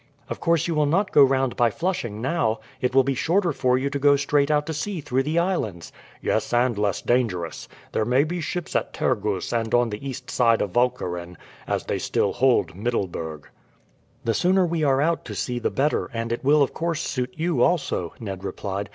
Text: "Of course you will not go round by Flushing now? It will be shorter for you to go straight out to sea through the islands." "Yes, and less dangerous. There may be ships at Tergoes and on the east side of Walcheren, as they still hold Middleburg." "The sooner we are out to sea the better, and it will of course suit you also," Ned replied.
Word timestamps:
"Of 0.29 0.39
course 0.39 0.65
you 0.67 0.73
will 0.73 0.87
not 0.87 1.11
go 1.11 1.23
round 1.23 1.55
by 1.55 1.69
Flushing 1.69 2.23
now? 2.23 2.59
It 2.81 2.95
will 2.95 3.03
be 3.03 3.13
shorter 3.13 3.53
for 3.53 3.77
you 3.77 3.87
to 3.91 3.99
go 3.99 4.15
straight 4.15 4.49
out 4.49 4.65
to 4.65 4.73
sea 4.73 4.99
through 4.99 5.21
the 5.21 5.37
islands." 5.37 5.91
"Yes, 6.23 6.51
and 6.53 6.75
less 6.75 7.03
dangerous. 7.03 7.67
There 7.91 8.03
may 8.03 8.23
be 8.23 8.41
ships 8.41 8.75
at 8.75 8.93
Tergoes 8.93 9.53
and 9.53 9.75
on 9.75 9.91
the 9.91 10.03
east 10.03 10.31
side 10.31 10.59
of 10.59 10.71
Walcheren, 10.75 11.37
as 11.67 11.85
they 11.85 11.99
still 11.99 12.33
hold 12.33 12.75
Middleburg." 12.75 13.45
"The 14.23 14.33
sooner 14.33 14.65
we 14.65 14.83
are 14.83 15.01
out 15.01 15.23
to 15.25 15.35
sea 15.35 15.59
the 15.59 15.69
better, 15.69 16.09
and 16.11 16.31
it 16.31 16.43
will 16.43 16.63
of 16.63 16.73
course 16.73 17.01
suit 17.07 17.35
you 17.37 17.61
also," 17.61 18.15
Ned 18.19 18.43
replied. 18.43 18.89